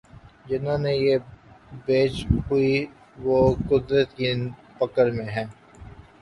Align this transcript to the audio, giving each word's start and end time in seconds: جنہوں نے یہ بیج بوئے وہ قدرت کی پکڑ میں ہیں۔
جنہوں 0.47 0.77
نے 0.77 0.93
یہ 0.97 1.15
بیج 1.85 2.13
بوئے 2.47 2.73
وہ 3.23 3.37
قدرت 3.69 4.09
کی 4.17 4.27
پکڑ 4.77 5.05
میں 5.17 5.29
ہیں۔ 5.35 5.45